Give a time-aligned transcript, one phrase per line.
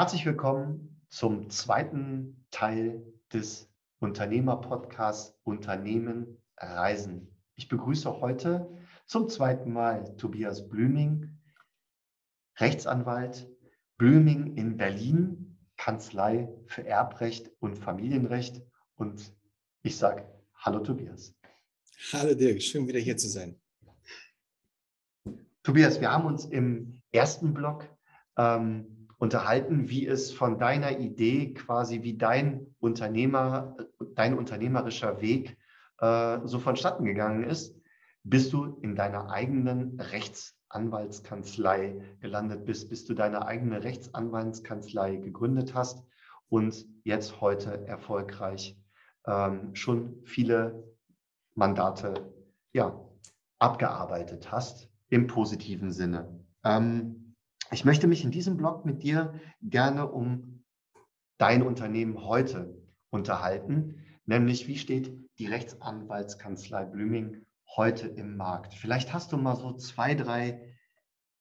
[0.00, 3.02] Herzlich willkommen zum zweiten Teil
[3.34, 7.36] des Unternehmerpodcasts Unternehmen Reisen.
[7.56, 8.66] Ich begrüße heute
[9.04, 11.38] zum zweiten Mal Tobias Blüming,
[12.56, 13.46] Rechtsanwalt,
[13.98, 18.62] Blüming in Berlin, Kanzlei für Erbrecht und Familienrecht.
[18.94, 19.34] Und
[19.82, 20.24] ich sage
[20.54, 21.34] Hallo Tobias.
[22.14, 23.60] Hallo Dirk, schön wieder hier zu sein.
[25.62, 27.86] Tobias, wir haben uns im ersten Blog
[28.38, 33.76] ähm, unterhalten, wie es von deiner Idee quasi, wie dein Unternehmer,
[34.14, 35.58] dein unternehmerischer Weg
[35.98, 37.78] äh, so vonstatten gegangen ist,
[38.24, 46.02] bis du in deiner eigenen Rechtsanwaltskanzlei gelandet bist, bis du deine eigene Rechtsanwaltskanzlei gegründet hast
[46.48, 48.80] und jetzt heute erfolgreich
[49.26, 50.82] ähm, schon viele
[51.54, 52.32] Mandate
[52.72, 52.98] ja,
[53.58, 56.40] abgearbeitet hast im positiven Sinne.
[56.64, 57.19] Ähm,
[57.72, 60.64] ich möchte mich in diesem Blog mit dir gerne um
[61.38, 62.76] dein Unternehmen heute
[63.10, 68.74] unterhalten, nämlich wie steht die Rechtsanwaltskanzlei Blüming heute im Markt.
[68.74, 70.74] Vielleicht hast du mal so zwei, drei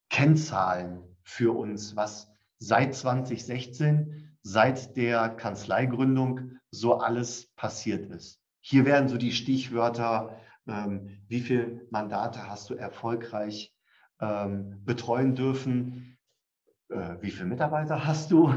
[0.10, 8.40] Kennzahlen für uns, was seit 2016, seit der Kanzleigründung so alles passiert ist.
[8.62, 13.74] Hier werden so die Stichwörter, ähm, wie viele Mandate hast du erfolgreich
[14.22, 16.18] ähm, betreuen dürfen,
[16.90, 18.54] äh, wie viele Mitarbeiter hast du?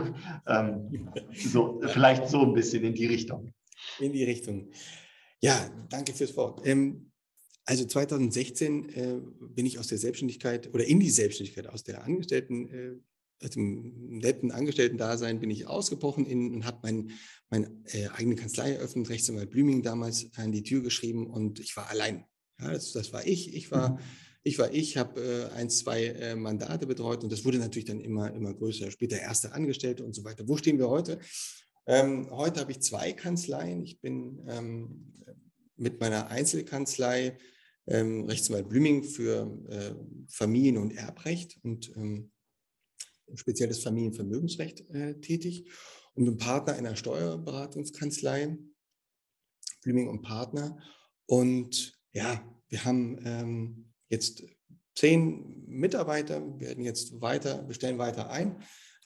[0.46, 3.52] Ähm, so, vielleicht so ein bisschen in die Richtung.
[3.98, 4.70] In die Richtung.
[5.40, 6.66] Ja, danke fürs Wort.
[6.66, 7.12] Ähm,
[7.64, 12.68] also 2016 äh, bin ich aus der Selbstständigkeit oder in die Selbstständigkeit aus der Angestellten,
[12.68, 17.08] äh, aus dem netten Angestellten-Dasein bin ich ausgebrochen in, und habe meine
[17.50, 21.90] mein, äh, eigene Kanzlei eröffnet, Rechtsanwalt Blüming damals an die Tür geschrieben und ich war
[21.90, 22.24] allein.
[22.60, 23.54] Ja, das, das war ich.
[23.54, 23.98] Ich war.
[24.44, 28.00] Ich war ich, habe äh, ein, zwei äh, Mandate betreut und das wurde natürlich dann
[28.00, 28.90] immer, immer größer.
[28.90, 30.48] Später erste Angestellte und so weiter.
[30.48, 31.20] Wo stehen wir heute?
[31.86, 33.82] Ähm, heute habe ich zwei Kanzleien.
[33.82, 35.12] Ich bin ähm,
[35.76, 37.38] mit meiner Einzelkanzlei
[37.86, 39.94] ähm, Rechtsanwalt Blüming für äh,
[40.28, 42.30] Familien- und Erbrecht und ähm,
[43.34, 45.70] speziell das Familienvermögensrecht äh, tätig
[46.14, 48.58] und bin Partner einer Steuerberatungskanzlei,
[49.82, 50.78] Blüming und Partner.
[51.26, 54.44] Und ja, wir haben ähm, jetzt
[54.94, 58.56] zehn Mitarbeiter, werden jetzt weiter, wir stellen weiter ein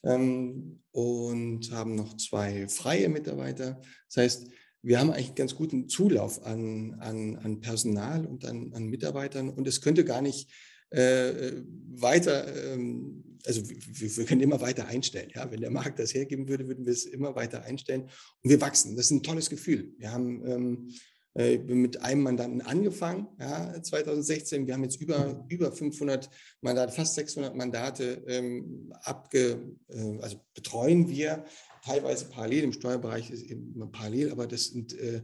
[0.02, 3.80] ähm, und haben noch zwei freie Mitarbeiter.
[4.08, 4.48] Das heißt,
[4.82, 9.48] wir haben eigentlich einen ganz guten Zulauf an, an, an Personal und an, an Mitarbeitern
[9.48, 10.50] und es könnte gar nicht
[10.90, 11.62] äh,
[11.94, 15.30] weiter, ähm, also wir, wir, können immer weiter einstellen.
[15.34, 15.50] Ja?
[15.50, 18.02] Wenn der Markt das hergeben würde, würden wir es immer weiter einstellen
[18.42, 18.96] und wir wachsen.
[18.96, 19.94] Das ist ein tolles Gefühl.
[19.98, 20.92] Wir haben ähm, äh,
[21.38, 24.66] ich bin mit einem Mandanten angefangen, ja, 2016.
[24.66, 26.30] Wir haben jetzt über, über 500
[26.62, 31.44] Mandate, fast 600 Mandate ähm, abge, äh, also betreuen wir
[31.84, 32.64] teilweise parallel.
[32.64, 35.22] Im Steuerbereich ist eben parallel, aber das sind, äh,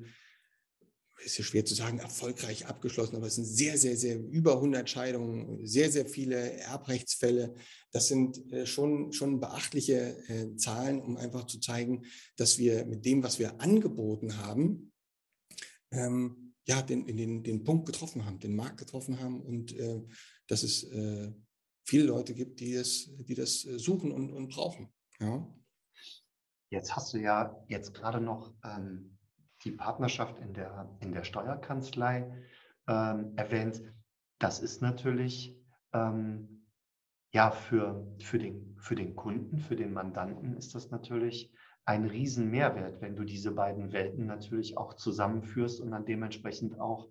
[1.25, 4.91] ist ja schwer zu sagen, erfolgreich abgeschlossen, aber es sind sehr, sehr, sehr über 100
[4.91, 7.55] Scheidungen, sehr, sehr viele Erbrechtsfälle.
[7.91, 12.03] Das sind äh, schon, schon beachtliche äh, Zahlen, um einfach zu zeigen,
[12.37, 14.92] dass wir mit dem, was wir angeboten haben,
[15.93, 20.03] ähm, ja, den, den, den Punkt getroffen haben, den Markt getroffen haben und äh,
[20.47, 21.33] dass es äh,
[21.85, 24.93] viele Leute gibt, die das, die das äh, suchen und, und brauchen.
[25.21, 25.47] Ja.
[26.71, 29.19] Jetzt hast du ja jetzt gerade noch ähm,
[29.65, 32.33] die Partnerschaft in der, in der Steuerkanzlei
[32.89, 33.83] ähm, erwähnt.
[34.39, 35.57] Das ist natürlich
[35.93, 36.67] ähm,
[37.33, 41.53] ja für, für, den, für den Kunden, für den Mandanten ist das natürlich
[41.85, 47.09] ein riesen Mehrwert, wenn du diese beiden Welten natürlich auch zusammenführst und dann dementsprechend auch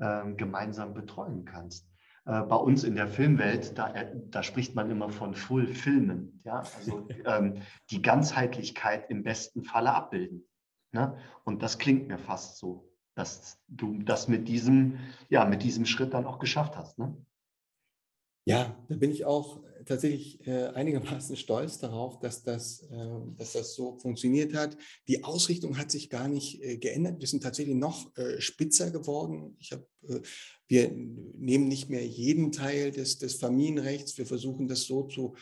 [0.00, 1.88] ähm, gemeinsam betreuen kannst.
[2.26, 6.40] Äh, bei uns in der Filmwelt, da, äh, da spricht man immer von Full Filmen,
[6.44, 10.44] ja, also ähm, die Ganzheitlichkeit im besten Falle abbilden.
[10.92, 11.18] Ne?
[11.44, 14.98] Und das klingt mir fast so, dass du das mit diesem,
[15.28, 16.98] ja, mit diesem Schritt dann auch geschafft hast.
[16.98, 17.14] Ne?
[18.46, 23.74] Ja, da bin ich auch tatsächlich äh, einigermaßen stolz darauf, dass das, äh, dass das
[23.74, 24.76] so funktioniert hat.
[25.08, 27.20] Die Ausrichtung hat sich gar nicht äh, geändert.
[27.20, 29.56] Wir sind tatsächlich noch äh, spitzer geworden.
[29.58, 30.20] Ich hab, äh,
[30.68, 34.16] wir nehmen nicht mehr jeden Teil des, des Familienrechts.
[34.18, 35.34] Wir versuchen das so zu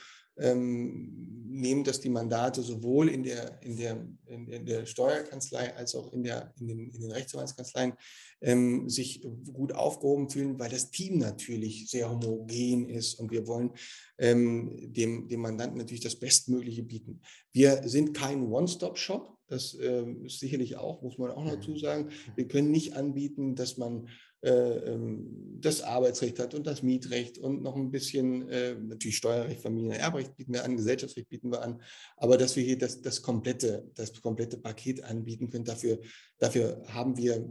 [0.42, 5.94] ähm, nehmen, dass die Mandate sowohl in der, in der, in, in der Steuerkanzlei als
[5.94, 7.92] auch in, der, in, den, in den Rechtsanwaltskanzleien
[8.40, 13.70] ähm, sich gut aufgehoben fühlen, weil das Team natürlich sehr homogen ist und wir wollen
[14.18, 17.20] ähm, dem, dem Mandanten natürlich das Bestmögliche bieten.
[17.52, 22.08] Wir sind kein One-Stop-Shop, das äh, ist sicherlich auch, muss man auch dazu sagen.
[22.34, 24.08] Wir können nicht anbieten, dass man
[24.42, 30.52] das Arbeitsrecht hat und das Mietrecht und noch ein bisschen äh, natürlich Steuerrecht, Familienerbrecht bieten
[30.52, 31.80] wir an, Gesellschaftsrecht bieten wir an,
[32.16, 36.00] aber dass wir hier das, das, komplette, das komplette Paket anbieten können, dafür,
[36.38, 37.48] dafür haben wir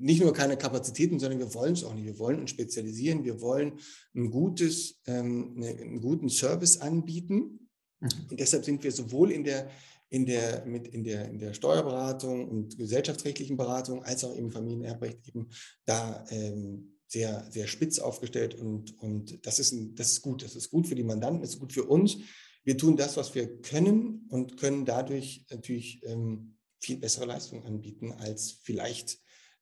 [0.00, 2.06] nicht nur keine Kapazitäten, sondern wir wollen es auch nicht.
[2.06, 3.74] Wir wollen uns spezialisieren, wir wollen
[4.14, 7.68] ein gutes, ähm, ne, einen guten Service anbieten.
[8.00, 8.08] Mhm.
[8.30, 9.70] Und deshalb sind wir sowohl in der,
[10.10, 15.26] in der, mit in der, in der Steuerberatung und gesellschaftsrechtlichen Beratung als auch im Familienerbrecht
[15.28, 15.48] eben
[15.84, 20.42] da ähm, sehr, sehr spitz aufgestellt und, und das, ist ein, das ist gut.
[20.42, 22.18] Das ist gut für die Mandanten, das ist gut für uns.
[22.64, 28.12] Wir tun das, was wir können und können dadurch natürlich ähm, viel bessere Leistungen anbieten
[28.12, 29.18] als vielleicht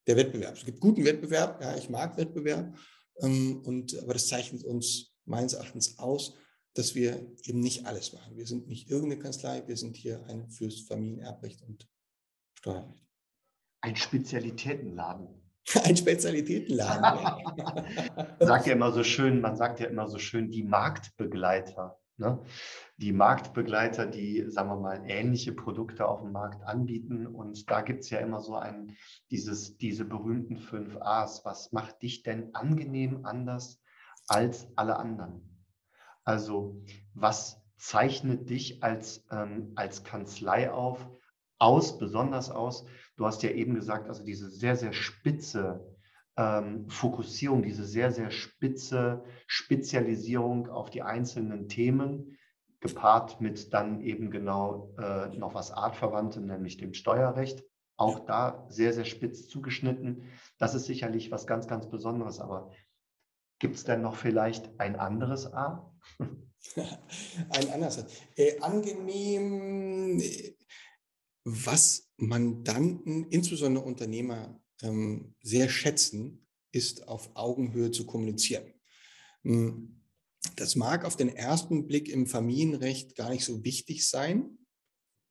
[0.06, 0.56] der Wettbewerb.
[0.56, 2.76] Es gibt guten Wettbewerb, ja, ich mag Wettbewerb,
[3.20, 6.34] ähm, und, aber das zeichnet uns meines Erachtens aus,
[6.78, 8.36] dass wir eben nicht alles machen.
[8.36, 11.88] Wir sind nicht irgendeine Kanzlei, wir sind hier eine fürs Familienerbrecht und
[12.54, 13.04] Steuerrecht.
[13.80, 15.26] Ein Spezialitätenladen.
[15.82, 17.66] Ein Spezialitätenladen.
[18.38, 21.98] sagt ja immer so schön, man sagt ja immer so schön, die Marktbegleiter.
[22.16, 22.40] Ne?
[22.96, 27.26] Die Marktbegleiter, die, sagen wir mal, ähnliche Produkte auf dem Markt anbieten.
[27.26, 28.96] Und da gibt es ja immer so ein,
[29.32, 31.44] dieses, diese berühmten fünf A's.
[31.44, 33.80] Was macht dich denn angenehm anders
[34.28, 35.57] als alle anderen?
[36.28, 36.76] Also
[37.14, 41.08] was zeichnet dich als, ähm, als Kanzlei auf,
[41.58, 42.84] aus, besonders aus?
[43.16, 45.96] Du hast ja eben gesagt, also diese sehr, sehr spitze
[46.36, 52.36] ähm, Fokussierung, diese sehr, sehr spitze Spezialisierung auf die einzelnen Themen,
[52.80, 57.64] gepaart mit dann eben genau äh, noch was Artverwandtem, nämlich dem Steuerrecht.
[57.96, 60.24] Auch da sehr, sehr spitz zugeschnitten.
[60.58, 62.38] Das ist sicherlich was ganz, ganz Besonderes.
[62.38, 62.70] Aber
[63.58, 65.90] Gibt es denn noch vielleicht ein anderes A?
[67.50, 68.04] ein anderes.
[68.36, 70.22] Äh, angenehm,
[71.44, 78.74] was Mandanten, insbesondere Unternehmer, ähm, sehr schätzen, ist auf Augenhöhe zu kommunizieren.
[79.44, 80.02] Hm,
[80.56, 84.58] das mag auf den ersten Blick im Familienrecht gar nicht so wichtig sein.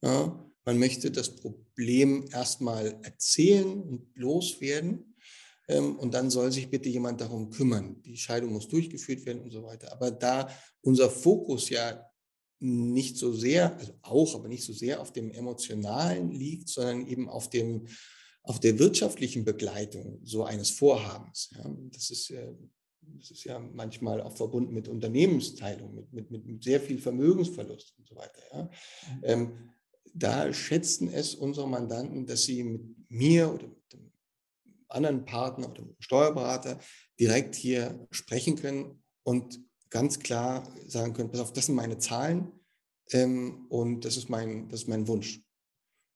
[0.01, 5.06] Ja, man möchte das Problem erstmal erzählen und loswerden.
[5.67, 8.01] Ähm, und dann soll sich bitte jemand darum kümmern.
[8.03, 9.91] Die Scheidung muss durchgeführt werden und so weiter.
[9.91, 10.49] Aber da
[10.81, 12.03] unser Fokus ja
[12.59, 17.29] nicht so sehr, also auch, aber nicht so sehr auf dem Emotionalen liegt, sondern eben
[17.29, 17.87] auf dem,
[18.43, 21.51] auf der wirtschaftlichen Begleitung so eines Vorhabens.
[21.55, 22.33] Ja, das ist
[23.15, 28.07] das ist ja manchmal auch verbunden mit Unternehmensteilung, mit, mit, mit sehr viel Vermögensverlust und
[28.07, 28.41] so weiter.
[28.51, 28.63] Ja.
[28.63, 28.69] Mhm.
[29.23, 29.69] Ähm,
[30.13, 34.06] da schätzen es unsere Mandanten, dass sie mit mir oder mit dem
[34.89, 36.79] anderen Partner oder Steuerberater
[37.19, 42.51] direkt hier sprechen können und ganz klar sagen können, pass auf, das sind meine Zahlen
[43.11, 45.41] ähm, und das ist mein, das ist mein Wunsch.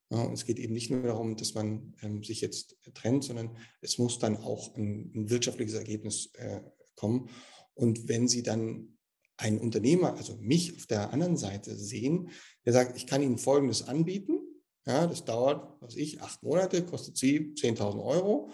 [0.10, 3.98] Ja, es geht eben nicht nur darum, dass man ähm, sich jetzt trennt, sondern es
[3.98, 6.62] muss dann auch ein, ein wirtschaftliches Ergebnis äh,
[6.96, 7.30] kommen.
[7.74, 8.98] Und wenn Sie dann
[9.38, 12.30] einen Unternehmer, also mich auf der anderen Seite sehen,
[12.66, 14.41] der sagt, ich kann Ihnen Folgendes anbieten,
[14.86, 18.52] ja, das dauert, was ich, acht Monate, kostet Sie 10.000 Euro.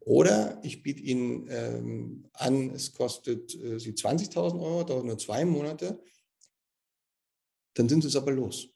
[0.00, 5.44] Oder ich biete Ihnen ähm, an, es kostet äh, Sie 20.000 Euro, dauert nur zwei
[5.44, 6.02] Monate.
[7.74, 8.68] Dann sind Sie es aber los.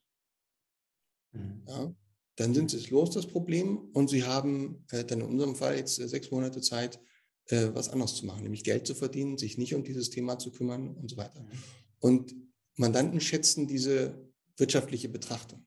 [1.33, 1.65] Mhm.
[1.67, 1.95] Ja,
[2.37, 3.91] dann sind Sie es los, das Problem.
[3.93, 7.01] Und Sie haben äh, dann in unserem Fall jetzt äh, sechs Monate Zeit,
[7.47, 10.53] äh, was anderes zu machen, nämlich Geld zu verdienen, sich nicht um dieses Thema zu
[10.53, 11.41] kümmern und so weiter.
[11.41, 11.49] Mhm.
[12.01, 12.37] Und
[12.77, 15.67] Mandanten schätzen diese wirtschaftliche Betrachtung.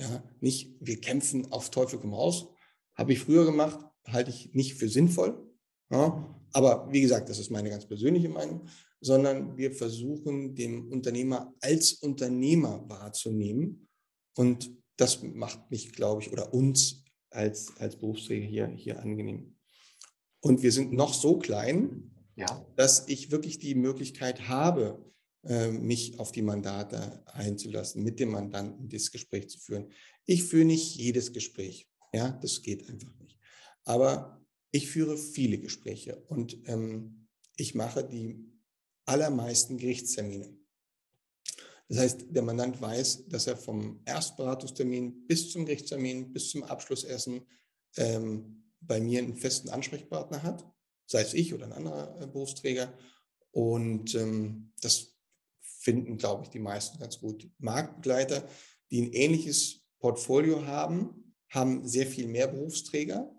[0.00, 2.48] Ja, nicht, wir kämpfen auf Teufel komm raus.
[2.94, 5.46] Habe ich früher gemacht, halte ich nicht für sinnvoll.
[5.90, 8.66] Ja, aber wie gesagt, das ist meine ganz persönliche Meinung,
[9.00, 13.88] sondern wir versuchen, den Unternehmer als Unternehmer wahrzunehmen.
[14.36, 19.56] Und das macht mich, glaube ich, oder uns als, als Berufsträger hier, hier angenehm.
[20.40, 22.66] Und wir sind noch so klein, ja.
[22.76, 25.04] dass ich wirklich die Möglichkeit habe,
[25.42, 29.90] mich auf die Mandate einzulassen, mit dem Mandanten das Gespräch zu führen.
[30.26, 31.88] Ich führe nicht jedes Gespräch.
[32.12, 33.38] Ja, das geht einfach nicht.
[33.84, 38.50] Aber ich führe viele Gespräche und ähm, ich mache die
[39.04, 40.56] allermeisten Gerichtstermine.
[41.88, 47.40] Das heißt, der Mandant weiß, dass er vom Erstberatungstermin bis zum Gerichtstermin, bis zum Abschlussessen
[47.96, 50.64] ähm, bei mir einen festen Ansprechpartner hat,
[51.06, 52.96] sei es ich oder ein anderer äh, Berufsträger.
[53.50, 55.16] Und ähm, das
[55.80, 57.50] finden, glaube ich, die meisten ganz gut.
[57.58, 58.46] Marktbegleiter,
[58.90, 63.30] die ein ähnliches Portfolio haben, haben sehr viel mehr Berufsträger.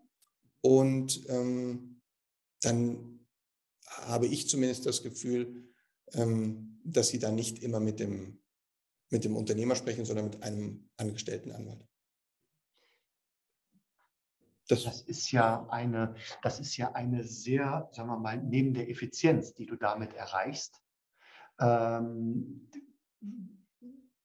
[0.62, 2.02] Und ähm,
[2.62, 3.28] dann
[3.86, 5.72] habe ich zumindest das Gefühl,
[6.14, 8.42] ähm, dass sie dann nicht immer mit dem,
[9.10, 11.86] mit dem Unternehmer sprechen, sondern mit einem angestellten Anwalt.
[14.68, 18.90] Das, das, ist ja eine, das ist ja eine sehr, sagen wir mal, neben der
[18.90, 20.82] Effizienz, die du damit erreichst,
[21.62, 22.70] ähm,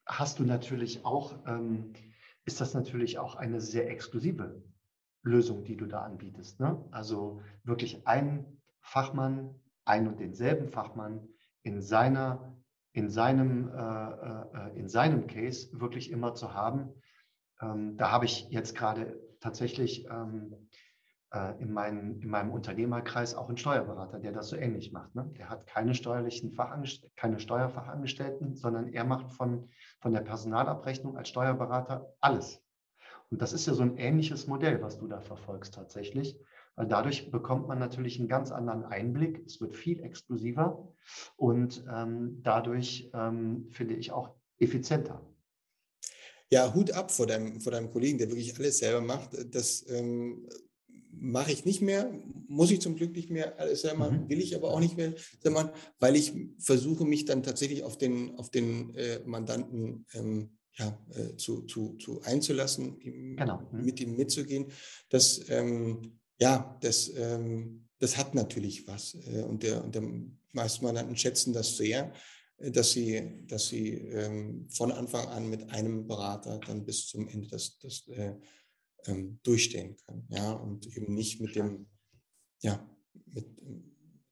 [0.07, 1.93] hast du natürlich auch, ähm,
[2.45, 4.63] ist das natürlich auch eine sehr exklusive
[5.23, 6.61] Lösung, die du da anbietest.
[6.61, 6.83] Ne?
[6.93, 11.29] Also wirklich ein Fachmann, ein und denselben Fachmann
[11.63, 12.57] in seiner,
[12.93, 16.91] in seinem, äh, äh, in seinem Case wirklich immer zu haben.
[17.61, 20.69] Ähm, da habe ich jetzt gerade tatsächlich ähm,
[21.37, 25.15] äh, in, mein, in meinem Unternehmerkreis auch einen Steuerberater, der das so ähnlich macht.
[25.15, 25.31] Ne?
[25.37, 29.69] Der hat keine steuerlichen Fachangestellten, keine Steuerfachangestellten, sondern er macht von,
[30.01, 32.63] von der Personalabrechnung als Steuerberater alles.
[33.31, 36.39] Und das ist ja so ein ähnliches Modell, was du da verfolgst tatsächlich.
[36.75, 39.45] Weil dadurch bekommt man natürlich einen ganz anderen Einblick.
[39.47, 40.93] Es wird viel exklusiver
[41.37, 45.21] und ähm, dadurch ähm, finde ich auch effizienter.
[46.51, 49.31] Ja, Hut ab vor deinem, vor deinem Kollegen, der wirklich alles selber macht.
[49.53, 50.47] Das ähm,
[51.19, 52.11] mache ich nicht mehr,
[52.49, 54.29] muss ich zum Glück nicht mehr alles selber machen, mhm.
[54.29, 58.37] will ich aber auch nicht mehr machen, weil ich versuche, mich dann tatsächlich auf den,
[58.37, 63.63] auf den äh, Mandanten ähm, ja, äh, zu, zu, zu einzulassen, ihm, genau.
[63.73, 63.85] mhm.
[63.85, 64.67] mit ihm mitzugehen.
[65.09, 69.15] Das, ähm, ja, das, ähm, das hat natürlich was.
[69.15, 70.03] Äh, und, der, und der
[70.53, 72.13] meisten Mandanten schätzen das sehr,
[72.59, 77.29] äh, dass sie, dass sie ähm, von Anfang an mit einem Berater dann bis zum
[77.29, 78.35] Ende das, das äh,
[79.07, 80.27] ähm, durchstehen können.
[80.31, 81.87] Ja, und eben nicht mit dem,
[82.61, 82.89] ja,
[83.27, 83.47] mit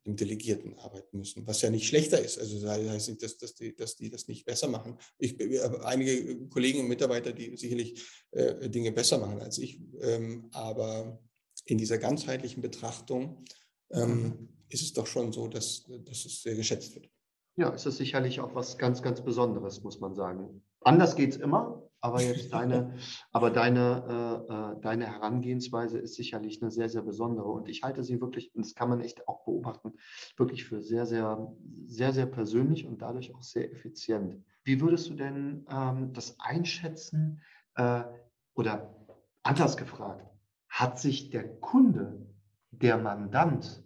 [0.07, 2.39] dem Delegierten arbeiten müssen, was ja nicht schlechter ist.
[2.39, 4.99] Also das heißt nicht, dass, dass, die, dass die das nicht besser machen.
[5.19, 8.03] Ich habe einige Kollegen und Mitarbeiter, die sicherlich
[8.33, 11.23] äh, Dinge besser machen als ich, ähm, aber
[11.67, 13.45] in dieser ganzheitlichen Betrachtung
[13.91, 17.09] ähm, ist es doch schon so, dass, dass es sehr geschätzt wird.
[17.57, 20.63] Ja, es ist sicherlich auch was ganz, ganz Besonderes, muss man sagen.
[20.81, 22.93] Anders geht es immer, aber jetzt deine,
[23.33, 27.49] aber deine, äh, äh, deine Herangehensweise ist sicherlich eine sehr, sehr besondere.
[27.49, 29.95] Und ich halte sie wirklich, und das kann man echt auch beobachten,
[30.37, 31.51] wirklich für sehr, sehr,
[31.87, 34.45] sehr, sehr persönlich und dadurch auch sehr effizient.
[34.65, 37.41] Wie würdest du denn ähm, das einschätzen
[37.77, 38.05] äh,
[38.53, 38.95] oder
[39.43, 40.31] anders gefragt,
[40.69, 42.27] hat sich der Kunde,
[42.71, 43.83] der Mandant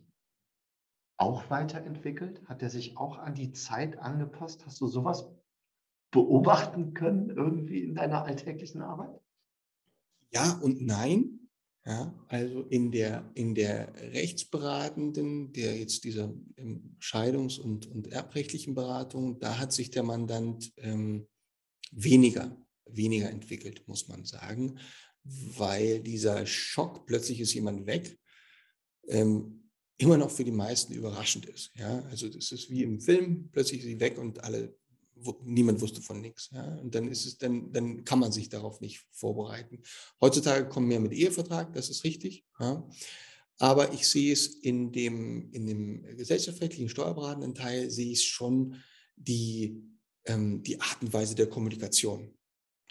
[1.18, 2.42] auch weiterentwickelt?
[2.48, 4.66] Hat er sich auch an die Zeit angepasst?
[4.66, 5.30] Hast du sowas
[6.10, 9.20] beobachten können irgendwie in deiner alltäglichen Arbeit?
[10.30, 11.34] Ja und nein.
[11.86, 18.74] Ja, also in der, in der rechtsberatenden, der jetzt dieser ähm, Scheidungs- und, und erbrechtlichen
[18.74, 21.26] Beratung, da hat sich der Mandant ähm,
[21.90, 24.78] weniger, weniger entwickelt, muss man sagen,
[25.24, 28.18] weil dieser Schock, plötzlich ist jemand weg,
[29.06, 31.70] ähm, immer noch für die meisten überraschend ist.
[31.74, 34.76] Ja, also das ist wie im Film, plötzlich ist sie weg und alle
[35.44, 36.50] niemand wusste von nichts.
[36.52, 36.76] Ja?
[36.76, 39.82] Und dann ist es, dann, dann kann man sich darauf nicht vorbereiten.
[40.20, 42.44] Heutzutage kommen mehr mit Ehevertrag, das ist richtig.
[42.58, 42.88] Ja?
[43.58, 48.76] Aber ich sehe es in dem, in dem gesellschaftsrechtlichen steuerberatenden Teil, sehe ich schon
[49.16, 49.82] die,
[50.24, 52.34] ähm, die Art und Weise der Kommunikation.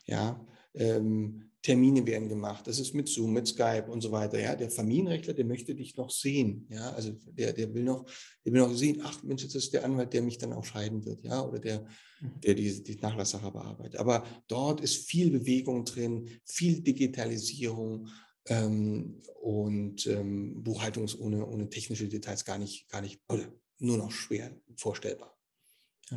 [0.06, 2.66] Ja, ähm, Termine werden gemacht.
[2.66, 4.40] Das ist mit Zoom, mit Skype und so weiter.
[4.40, 6.66] Ja, der Familienrechtler, der möchte dich noch sehen.
[6.70, 8.06] Ja, also der, der will noch,
[8.46, 9.02] der will noch sehen.
[9.04, 11.26] Ach Mensch, jetzt ist der Anwalt, der mich dann auch scheiden wird.
[11.26, 11.82] Ja, oder der,
[12.22, 12.40] mhm.
[12.40, 14.00] der die, die Nachlasssache bearbeitet.
[14.00, 18.08] Aber dort ist viel Bewegung drin, viel Digitalisierung
[18.46, 23.98] ähm, und ähm, Buchhaltung ist ohne, ohne technische Details gar nicht, gar nicht, oder nur
[23.98, 25.38] noch schwer vorstellbar.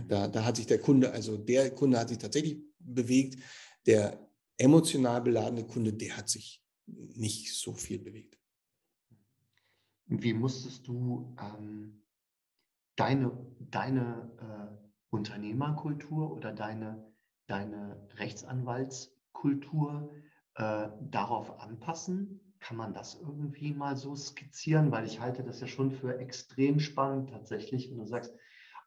[0.07, 3.37] Da, da hat sich der Kunde, also der Kunde hat sich tatsächlich bewegt.
[3.87, 4.30] Der
[4.61, 8.39] emotional beladene Kunde, der hat sich nicht so viel bewegt.
[10.07, 12.03] Wie musstest du ähm,
[12.97, 14.77] deine, deine äh,
[15.11, 17.13] Unternehmerkultur oder deine,
[17.47, 20.13] deine Rechtsanwaltskultur
[20.57, 22.41] äh, darauf anpassen?
[22.59, 24.91] Kann man das irgendwie mal so skizzieren?
[24.91, 28.35] Weil ich halte das ja schon für extrem spannend tatsächlich, wenn du sagst,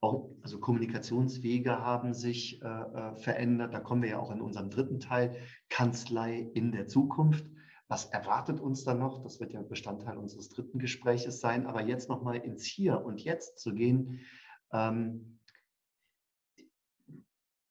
[0.04, 3.74] auch, also Kommunikationswege haben sich äh, äh, verändert.
[3.74, 5.38] Da kommen wir ja auch in unserem dritten Teil,
[5.70, 7.46] Kanzlei in der Zukunft.
[7.88, 9.24] Was erwartet uns da noch?
[9.24, 11.66] Das wird ja Bestandteil unseres dritten Gespräches sein.
[11.66, 14.20] Aber jetzt nochmal ins Hier und Jetzt zu gehen.
[14.72, 15.40] Ähm,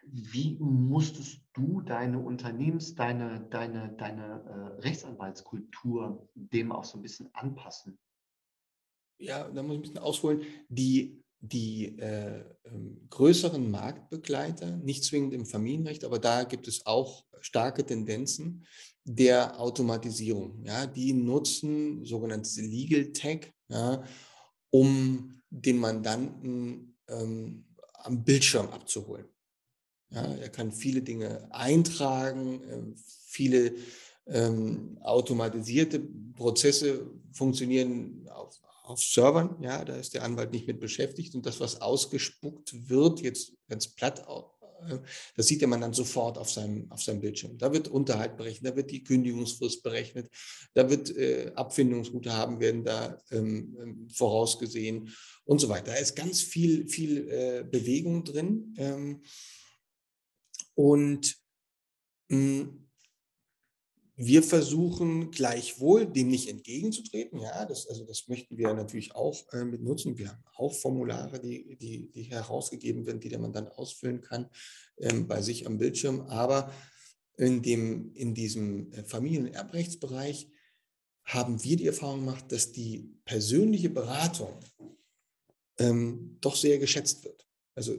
[0.04, 4.24] wie musstest du deine Unternehmens-, deine, deine, deine
[4.76, 7.98] äh, Rechtsanwaltskultur dem auch so ein bisschen anpassen?
[9.18, 10.42] Ja, da muss ich ein bisschen ausholen.
[10.68, 17.24] Die die äh, ähm, größeren Marktbegleiter, nicht zwingend im Familienrecht, aber da gibt es auch
[17.40, 18.64] starke Tendenzen
[19.04, 20.62] der Automatisierung.
[20.64, 24.04] Ja, die nutzen sogenanntes Legal Tech, ja,
[24.70, 29.26] um den Mandanten ähm, am Bildschirm abzuholen.
[30.10, 32.82] Ja, er kann viele Dinge eintragen, äh,
[33.26, 33.74] viele
[34.26, 35.98] ähm, automatisierte
[36.36, 38.60] Prozesse funktionieren auf,
[38.92, 43.20] auf Servern, ja, da ist der Anwalt nicht mit beschäftigt und das, was ausgespuckt wird,
[43.20, 44.98] jetzt ganz platt äh,
[45.36, 47.56] das sieht man dann sofort auf seinem, auf seinem Bildschirm.
[47.56, 50.28] Da wird Unterhalt berechnet, da wird die Kündigungsfrist berechnet,
[50.74, 55.10] da wird äh, Abfindungsguthaben werden da ähm, ähm, vorausgesehen
[55.44, 55.92] und so weiter.
[55.92, 58.74] Da ist ganz viel, viel äh, Bewegung drin.
[58.76, 59.22] Ähm,
[60.74, 61.36] und
[62.28, 62.81] mh, hm,
[64.14, 67.40] wir versuchen gleichwohl dem nicht entgegenzutreten.
[67.40, 70.18] Ja, das, also das möchten wir natürlich auch äh, mit nutzen.
[70.18, 74.50] Wir haben auch Formulare, die, die, die herausgegeben werden, die man dann ausfüllen kann
[74.98, 76.20] ähm, bei sich am Bildschirm.
[76.22, 76.72] Aber
[77.38, 80.48] in, dem, in diesem äh, Familien- und Erbrechtsbereich
[81.24, 84.60] haben wir die Erfahrung gemacht, dass die persönliche Beratung
[85.78, 87.46] ähm, doch sehr geschätzt wird.
[87.74, 87.96] Also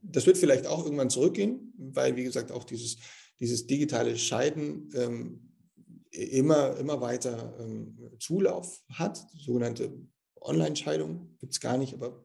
[0.00, 2.98] das wird vielleicht auch irgendwann zurückgehen, weil, wie gesagt, auch dieses
[3.40, 5.52] dieses digitale Scheiden ähm,
[6.10, 9.24] immer, immer weiter ähm, Zulauf hat.
[9.36, 9.92] Sogenannte
[10.40, 12.24] Online-Scheidung gibt es gar nicht, aber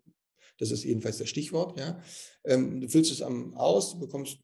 [0.59, 1.79] das ist jedenfalls das Stichwort.
[1.79, 2.01] Ja.
[2.45, 4.39] Ähm, du füllst es am aus, du bekommst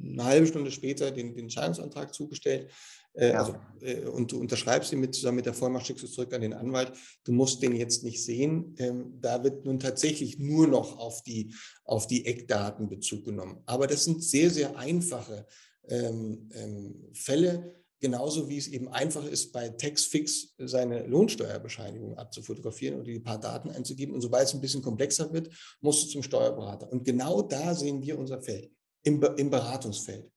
[0.00, 2.70] eine halbe Stunde später den, den Scheidungsantrag zugestellt.
[3.14, 3.40] Äh, ja.
[3.40, 6.40] also, äh, und du unterschreibst ihn mit, zusammen mit der Vollmacht, schickst es zurück an
[6.40, 6.92] den Anwalt.
[7.24, 8.74] Du musst den jetzt nicht sehen.
[8.78, 13.60] Ähm, da wird nun tatsächlich nur noch auf die, auf die Eckdaten Bezug genommen.
[13.66, 15.46] Aber das sind sehr, sehr einfache
[15.88, 23.04] ähm, ähm, Fälle, genauso wie es eben einfach ist, bei Textfix seine Lohnsteuerbescheinigung abzufotografieren oder
[23.04, 24.14] die paar Daten einzugeben.
[24.14, 26.90] Und sobald es ein bisschen komplexer wird, musst du zum Steuerberater.
[26.92, 28.70] Und genau da sehen wir unser Feld,
[29.02, 30.30] im, im Beratungsfeld.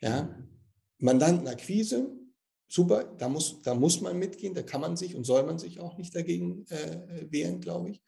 [0.00, 0.38] Ja?
[0.98, 2.16] Mandantenakquise,
[2.68, 5.80] super, da muss, da muss man mitgehen, da kann man sich und soll man sich
[5.80, 8.02] auch nicht dagegen äh, wehren, glaube ich.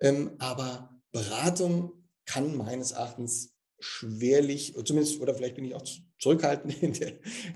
[0.00, 5.84] Ähm, aber Beratung kann meines Erachtens schwerlich, zumindest, oder vielleicht bin ich auch
[6.24, 7.08] zurückhaltend in der,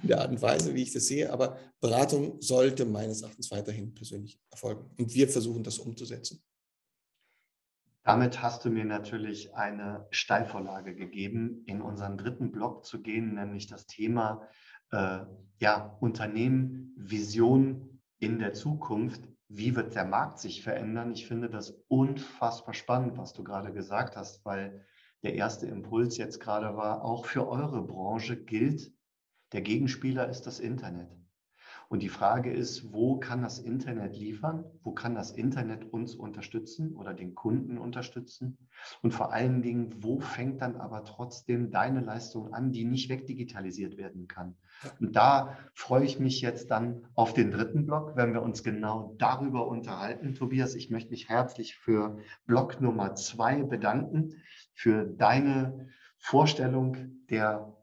[0.03, 3.95] in der, Art und Weise, wie ich das sehe, aber Beratung sollte meines Erachtens weiterhin
[3.95, 4.91] persönlich erfolgen.
[4.99, 6.43] Und wir versuchen das umzusetzen.
[8.05, 13.67] Damit hast du mir natürlich eine Steilvorlage gegeben, in unseren dritten Block zu gehen, nämlich
[13.67, 14.47] das Thema
[14.93, 15.21] äh,
[15.59, 19.23] ja, Unternehmen, Vision in der Zukunft.
[19.49, 21.13] Wie wird der Markt sich verändern?
[21.13, 24.85] Ich finde das unfassbar spannend, was du gerade gesagt hast, weil
[25.23, 28.93] der erste Impuls jetzt gerade war, auch für eure Branche gilt,
[29.53, 31.11] der Gegenspieler ist das Internet.
[31.91, 34.65] Und die Frage ist, wo kann das Internet liefern?
[34.83, 38.59] Wo kann das Internet uns unterstützen oder den Kunden unterstützen?
[39.01, 43.97] Und vor allen Dingen, wo fängt dann aber trotzdem deine Leistung an, die nicht wegdigitalisiert
[43.97, 44.55] werden kann?
[45.01, 49.15] Und da freue ich mich jetzt dann auf den dritten Block, wenn wir uns genau
[49.17, 50.35] darüber unterhalten.
[50.35, 54.35] Tobias, ich möchte mich herzlich für Block Nummer zwei bedanken,
[54.75, 57.75] für deine Vorstellung der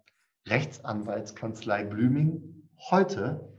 [0.47, 3.54] Rechtsanwaltskanzlei Blüming heute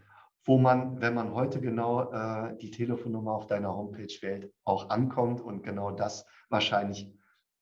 [0.47, 5.41] wo man, wenn man heute genau äh, die Telefonnummer auf deiner Homepage wählt, auch ankommt
[5.41, 7.13] und genau das wahrscheinlich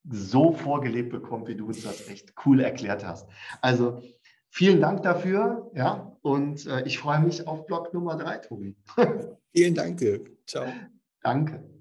[0.09, 3.29] so vorgelebt bekommt, wie du uns das echt cool erklärt hast.
[3.63, 4.03] Also
[4.51, 8.77] vielen Dank dafür, ja, und äh, ich freue mich auf Block Nummer drei, Tobi.
[9.55, 9.99] vielen Dank.
[10.47, 10.67] Ciao.
[11.23, 11.74] Danke.